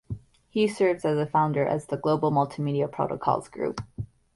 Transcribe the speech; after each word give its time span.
He 0.49 0.67
serves 0.67 1.05
as 1.05 1.19
a 1.19 1.27
founder 1.27 1.63
at 1.63 1.87
the 1.87 1.95
Global 1.95 2.31
Multimedia 2.31 2.91
Protocols 2.91 3.49
Group. 3.49 3.81